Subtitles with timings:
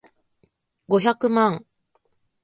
[0.87, 1.63] 五百万